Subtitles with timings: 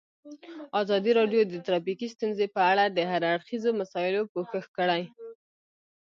[0.81, 5.03] ازادي راډیو د ټرافیکي ستونزې په اړه د هر اړخیزو مسایلو پوښښ کړی.